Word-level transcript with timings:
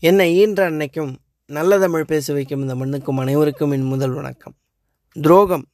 என்னை 0.00 0.36
ஈன்ற 0.36 0.70
அன்னைக்கும் 0.70 1.14
நல்ல 1.46 1.78
தமிழ் 1.78 2.04
பேச 2.04 2.32
வைக்கும் 2.32 2.60
இந்த 2.60 2.74
மண்ணுக்கும் 2.74 3.16
அனைவருக்கும் 3.16 3.70
என் 3.70 3.82
முதல் 3.82 4.10
வணக்கம். 4.10 4.54
துரோகம். 5.12 5.64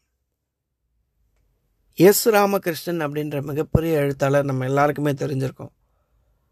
எஸ் 1.95 2.29
ராமகிருஷ்ணன் 2.29 3.01
அப்படின்ற 3.07 3.43
மிகப்பெரிய 3.43 3.99
எழுத்தாளர் 3.99 4.45
நம்ம 4.45 4.65
எல்லாருக்குமே 4.65 5.11
தெரிஞ்சிருக்கோம். 5.11 5.73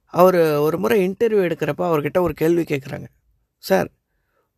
அவர் 0.05 0.39
ஒரு 0.57 0.79
முறை 0.79 1.09
இன்டர்வியூ 1.09 1.47
எடுக்கிறப்ப 1.47 1.79
அவர்கிட்ட 1.79 2.21
ஒரு 2.21 2.35
கேள்வி 2.35 2.63
கேட்குறாங்க 2.63 3.05
சார் 3.59 3.91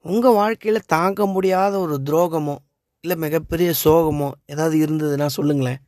உங்கள் 0.00 0.32
வாழ்க்கையில் 0.32 0.82
தாங்க 0.86 1.26
முடியாத 1.26 1.78
ஒரு 1.78 2.00
துரோகமோ 2.04 2.56
இல்லை 3.00 3.16
மிகப்பெரிய 3.16 3.72
சோகமோ 3.84 4.30
ஏதாவது 4.46 4.76
இருந்ததுன்னா 4.84 5.26
சொல்லுங்களேன். 5.26 5.78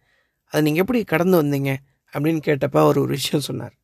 அதை 0.45 0.63
நீங்கள் 0.63 0.81
எப்படி 0.81 1.05
கடந்து 1.05 1.43
வந்தீங்க? 1.43 1.77
அப்படின்னு 2.13 2.41
கேட்டப்ப 2.47 2.79
அவர் 2.79 2.99
ஒரு 2.99 3.07
விஷயம் 3.07 3.45
சொன்னார். 3.45 3.75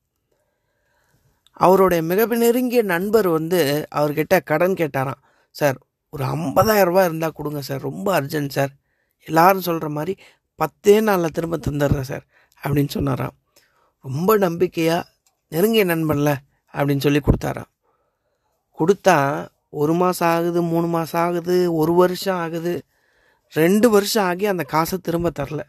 அவருடைய 1.56 2.00
மிக 2.02 2.26
நெருங்கிய 2.42 2.82
நண்பர் 2.82 3.28
வந்து 3.28 3.60
அவர்கிட்ட 3.94 4.34
கடன் 4.50 4.78
கேட்டாராம். 4.80 5.20
சார் 5.56 5.78
ஒரு 6.12 6.24
50000 6.24 6.86
ரூபாய் 6.88 7.06
இருந்தால் 7.08 7.36
கொடுங்க 7.38 7.60
சார் 7.60 7.80
ரொம்ப 7.80 8.08
அர்ஜென்ட் 8.20 8.54
சார். 8.56 8.72
எல்லாரும் 9.28 9.66
சொல்கிற 9.68 9.88
மாதிரி 9.88 10.14
பத்தே 10.60 10.94
நாளில் 11.00 11.34
திரும்ப 11.36 11.58
தந்துடுறேன் 11.66 12.08
சார் 12.10 12.24
அப்படின்னு 12.62 12.92
சொன்னாராம். 12.96 13.34
ரொம்ப 14.04 14.36
நம்பிக்கையாக 14.36 15.08
நெருங்கிய 15.52 15.84
நண்பன்ல 15.84 16.30
அப்படின்னு 16.74 17.04
சொல்லி 17.06 17.20
கொடுத்தாராம். 17.20 17.70
கொடுத்தா 18.78 19.16
ஒரு 19.80 19.94
மாதம் 19.94 20.28
ஆகுது 20.28 20.62
மூணு 20.62 20.86
மாதம் 20.86 21.20
ஆகுது 21.20 21.56
ஒரு 21.74 21.92
வருஷம் 21.94 22.40
ஆகுது. 22.44 22.72
ரெண்டு 23.52 23.86
வருஷம் 23.90 24.24
ஆகி 24.24 24.44
அந்த 24.46 24.64
காசை 24.72 24.96
திரும்ப 24.98 25.30
தரல. 25.38 25.62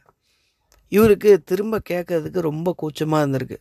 இவருக்கு 0.91 1.31
திரும்ப 1.49 1.81
கேட்கறதுக்கு 1.89 2.39
ரொம்ப 2.49 2.73
கூச்சமாக 2.77 3.23
இருந்திருக்கு. 3.25 3.57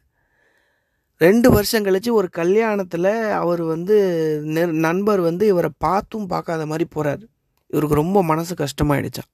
ரெண்டு 1.24 1.48
வருஷம் 1.54 1.86
கழிச்சு 1.86 2.10
ஒரு 2.20 2.28
கல்யாணத்தில் 2.38 3.12
அவர் 3.42 3.62
வந்து 3.72 3.96
நண்பர் 4.86 5.20
வந்து 5.28 5.44
இவரை 5.52 5.70
பார்த்தும் 5.86 6.30
பார்க்காத 6.32 6.62
மாதிரி 6.70 6.86
போகிறாரு 6.94 7.24
இவருக்கு 7.70 8.00
ரொம்ப 8.02 8.19
மனசு 8.30 8.55
கஷ்டமாயிடுச்சான் 8.55 9.30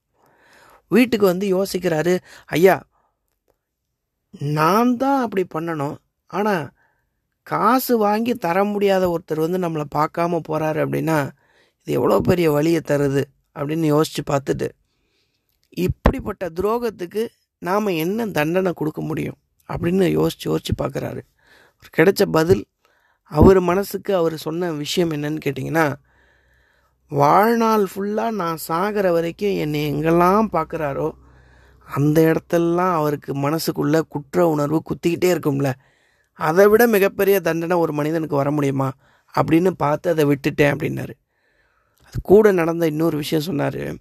வீட்டுக்கு 0.91 1.25
வந்து 1.31 1.47
யோசிக்கிறாரு 1.57 2.13
ஐயா 2.57 2.75
நான் 4.57 4.91
தான் 5.01 5.21
அப்படி 5.25 5.43
பண்ணணும். 5.53 5.95
ஆனால் 6.29 6.65
காசு 7.47 7.93
வாங்கி 7.97 8.33
தர 8.45 8.57
முடியாத 8.71 9.03
ஒருத்தர் 9.13 9.45
வந்து 9.45 9.59
நம்மளை 9.65 9.85
பார்க்காம 9.97 10.39
போகிறாரு 10.49 10.79
அப்படின்னா 10.85 11.17
இது 11.81 11.91
எவ்வளோ 11.99 12.17
பெரிய 12.29 12.47
வழியை 12.57 12.81
தருது? 12.91 13.23
அப்படின்னு 13.55 13.87
யோசித்து 13.95 14.23
பார்த்துட்டு 14.31 14.67
இப்படிப்பட்ட 15.77 16.43
துரோகத்துக்கு 16.57 17.23
நாம் 17.61 17.97
என்ன 18.03 18.27
தண்டனை 18.37 18.71
கொடுக்க 18.73 19.01
முடியும்? 19.09 19.39
அப்படின்னு 19.69 20.05
யோசித்து 20.19 20.45
யோசித்து 20.51 20.73
பார்க்குறாரு. 20.81 21.21
அவர் 21.79 22.13
கிடைச்ச 22.17 22.25
பதில் 22.31 22.65
அவர் 23.23 23.59
மனசுக்கு 23.59 24.15
அவர் 24.15 24.37
சொன்ன 24.37 24.71
விஷயம் 24.71 25.11
என்னன்னு 25.11 25.39
கேட்டிங்கன்னா 25.45 25.93
வாழ்நாள் 27.09 27.87
ஃபுல்லாக 27.95 28.31
நான் 28.31 28.57
சாகிற 28.57 29.11
வரைக்கும் 29.11 29.49
என்னை 29.49 29.93
எங்கெல்லாம் 29.93 30.47
பார்க்குறாரோ 30.51 31.11
அந்த 31.95 32.33
இடத்தெல்லாம் 32.33 32.91
அவருக்கு 32.91 33.33
மனசுக்குள்ளே 33.33 34.01
குற்ற 34.09 34.47
உணர்வு 34.47 34.81
குத்திக்கிட்டே 34.83 35.25
இருக்கும்ல. 35.25 35.71
அதை 36.33 36.67
விட 36.67 36.87
மிகப்பெரிய 36.87 37.39
தண்டனை 37.39 37.77
ஒரு 37.77 37.93
மனிதனுக்கு 37.93 38.35
வர 38.35 38.51
முடியுமா? 38.51 38.91
அப்படின்னு 39.39 39.69
பார்த்து 39.69 40.09
அதை 40.09 40.25
விட்டுட்டேன் 40.25 40.73
அப்படின்னாரு. 40.73 41.13
அது 42.03 42.21
கூட 42.23 42.51
நடந்த 42.51 42.85
இன்னொரு 42.85 43.17
விஷயம் 43.17 43.43
சொன்னார். 43.43 43.95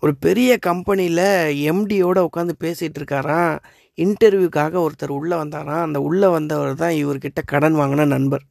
ஒரு 0.00 0.16
பெரிய 0.16 0.58
கம்பெனியில் 0.58 1.72
எம்டியோட 1.72 2.26
உட்காந்து 2.26 2.50
பேசிகிட்டு 2.60 2.98
இருக்காராம். 2.98 3.58
இன்டர்வியூக்காக 3.96 4.86
ஒருத்தர் 4.86 5.08
உள்ளே 5.08 5.36
வந்தாராம் 5.36 5.82
அந்த 5.82 6.00
உள்ளே 6.00 6.28
வந்தவர் 6.28 6.74
தான் 6.74 6.90
இவர்கிட்ட 6.90 7.40
கடன் 7.44 7.74
வாங்கின 7.74 8.06
நண்பர். 8.06 8.42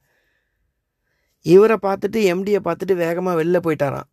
இவரை 1.41 1.77
பார்த்துட்டு 1.81 2.17
எம்டியை 2.33 2.59
பார்த்துட்டு 2.63 2.95
வேகமாக 2.95 3.43
வெளில 3.43 3.59
போயிட்டாராம். 3.63 4.09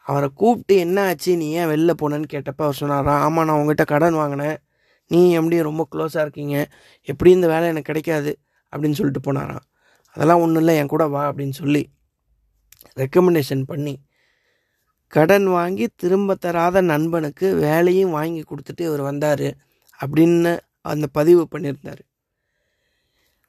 அவரை 0.00 0.28
கூப்பிட்டு 0.34 0.76
என்ன 0.76 1.06
ஆச்சு? 1.06 1.36
நீ 1.36 1.50
ஏன் 1.50 1.66
வெளில 1.66 1.90
போனேன்னு 2.02 2.28
கேட்டப்ப 2.32 2.56
அவர் 2.56 2.74
சொன்னாராம் 2.74 3.20
ஆமாம் 3.20 3.44
நான் 3.44 3.54
உங்ககிட்ட 3.54 3.84
கடன் 3.84 4.14
வாங்கினேன். 4.14 4.56
நீ 5.06 5.38
எம்டி 5.38 5.62
ரொம்ப 5.62 5.88
க்ளோஸாக 5.92 6.20
இருக்கீங்க. 6.20 6.68
எப்படி 7.02 7.30
இந்த 7.30 7.46
வேலை 7.46 7.66
எனக்கு 7.68 7.92
கிடைக்காது? 7.92 8.38
அப்படின்னு 8.72 8.92
சொல்லிட்டு 8.92 9.32
போனாராம். 9.32 9.66
அதெல்லாம் 10.16 10.40
ஒன்றும் 10.40 10.56
இல்லை 10.56 10.76
என் 10.76 10.86
கூட 10.86 11.06
வா 11.06 11.32
அப்படின்னு 11.32 11.50
சொல்லி 11.50 11.82
ரெக்கமெண்டேஷன் 12.96 13.62
பண்ணி 13.66 13.94
கடன் 15.12 15.46
வாங்கி 15.46 15.88
திரும்ப 15.96 16.34
தராத 16.34 16.80
நண்பனுக்கு 16.80 17.54
வேலையும் 17.54 18.10
வாங்கி 18.10 18.42
கொடுத்துட்டு 18.42 18.80
இவர் 18.80 19.00
வந்தார். 19.00 19.46
அப்படின்னு 20.00 20.58
அந்த 20.88 21.06
பதிவு 21.18 21.48
பண்ணியிருந்தார். 21.52 22.02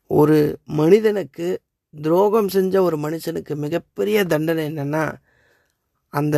ஒரு 0.08 0.38
மனிதனுக்கு 0.66 1.48
துரோகம் 1.94 2.50
செஞ்ச 2.50 2.82
ஒரு 2.82 2.98
மனுஷனுக்கு 2.98 3.54
மிகப்பெரிய 3.56 4.18
தண்டனை 4.26 4.64
என்னென்னா 4.72 5.04
அந்த 6.14 6.38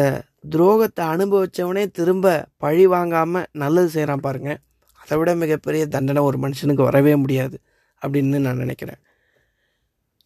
துரோகத்தை 0.50 1.04
அனுபவித்தவனே 1.14 1.84
திரும்ப 1.92 2.46
பழி 2.58 2.86
வாங்காமல் 2.88 3.48
நல்லது 3.52 3.90
செய்கிறான் 3.90 4.20
பாருங்கள் 4.20 4.60
அதை 5.02 5.18
விட 5.18 5.36
மிகப்பெரிய 5.36 5.84
தண்டனை 5.88 6.22
ஒரு 6.24 6.38
மனுஷனுக்கு 6.38 6.84
வரவே 6.84 7.14
முடியாது 7.16 7.58
அப்படின்னு 8.02 8.40
நான் 8.40 8.58
நினைக்கிறேன். 8.58 9.00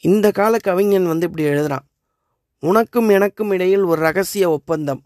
இந்த 0.03 0.27
கால 0.31 0.57
கவிஞன் 0.57 1.07
வந்து 1.07 1.25
இப்படி 1.25 1.45
எழுதுகிறான் 1.49 1.85
உனக்கும் 2.59 3.09
எனக்கும் 3.09 3.51
இடையில் 3.51 3.83
ஒரு 3.83 3.99
ரகசிய 4.01 4.45
ஒப்பந்தம். 4.49 5.01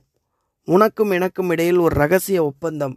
உனக்கும் 0.67 1.11
எனக்கும் 1.11 1.49
இடையில் 1.49 1.77
ஒரு 1.77 1.95
ரகசிய 1.95 2.39
ஒப்பந்தம். 2.43 2.95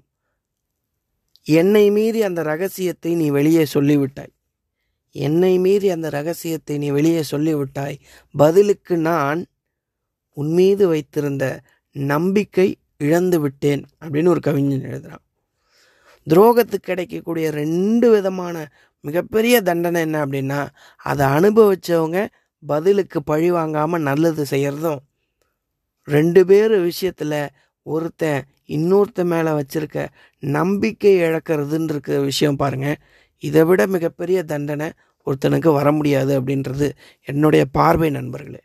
என்னை 1.46 1.84
மீறி 1.90 2.20
அந்த 2.22 2.40
ரகசியத்தை 2.42 3.14
நீ 3.14 3.26
வெளியே 3.30 3.64
சொல்லிவிட்டாய். 3.74 4.32
என்னை 5.14 5.58
மீறி 5.58 5.88
அந்த 5.90 6.08
ரகசியத்தை 6.10 6.78
நீ 6.78 6.90
வெளியே 6.90 7.22
சொல்லிவிட்டாய். 7.30 7.96
பதிலுக்கு 8.34 8.96
நான் 8.96 9.40
உன் 10.36 10.52
மீது 10.54 10.84
வைத்திருந்த 10.86 11.44
நம்பிக்கை 11.96 12.68
இழந்து 12.96 13.38
விட்டேன் 13.40 13.82
அப்படின்னு 14.00 14.28
ஒரு 14.28 14.40
கவிஞன் 14.40 14.86
எழுதுகிறான் 14.90 15.24
துரோகத்துக்கு 16.26 16.88
கிடைக்கக்கூடிய 16.90 17.46
ரெண்டு 17.50 18.06
விதமான 18.10 18.56
மிகப்பெரிய 19.04 19.54
தண்டனை 19.62 20.00
என்ன 20.00 20.16
அப்படின்னா 20.26 20.60
அதை 21.04 21.24
அனுபவித்தவங்க 21.26 22.18
பதிலுக்கு 22.62 23.18
பழி 23.22 23.48
வாங்காமல் 23.50 24.02
நல்லது 24.02 24.42
செய்கிறதும் 24.50 25.00
ரெண்டு 26.08 26.40
பேர் 26.46 26.74
விஷயத்தில் 26.80 27.38
ஒருத்தன் 27.86 28.46
இன்னொருத்தன் 28.76 29.30
மேலே 29.32 29.50
வச்சிருக்க 29.50 30.06
நம்பிக்கை 30.42 31.12
இழக்கிறதுன்னு 31.20 31.92
இருக்க 31.94 32.18
விஷயம் 32.20 32.56
பாருங்கள் 32.56 32.98
இதை 33.42 33.62
விட 33.64 33.82
மிகப்பெரிய 33.86 34.38
தண்டனை 34.42 34.88
ஒருத்தனுக்கு 35.26 35.70
வர 35.72 35.88
முடியாது 35.92 36.32
அப்படின்றது 36.40 36.86
என்னுடைய 37.28 37.64
பார்வை 37.78 38.10
நண்பர்களே. 38.10 38.60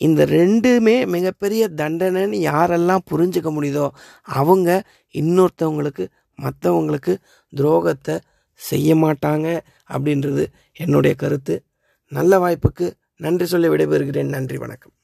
இந்த 0.00 0.20
ரெண்டுமே 0.26 0.96
மிகப்பெரிய 1.06 1.62
தண்டனைன்னு 1.76 2.38
யாரெல்லாம் 2.50 3.06
புரிஞ்சுக்க 3.10 3.50
முடியுதோ 3.56 3.86
அவங்க 4.22 4.68
இன்னொருத்தவங்களுக்கு 5.14 6.04
மற்றவங்களுக்கு 6.38 7.14
துரோகத்தை 7.52 8.16
செய்ய 8.60 8.94
மாட்டாங்க 8.94 9.48
அப்படின்றது 9.94 10.44
என்னுடைய 10.72 11.14
கருத்து. 11.16 11.56
நல்ல 12.12 12.38
வாய்ப்புக்கு 12.38 12.86
நன்றி 13.16 13.46
சொல்லி 13.46 13.68
விடைபெறுகிறேன். 13.68 14.34
நன்றி 14.36 14.58
வணக்கம். 14.58 14.94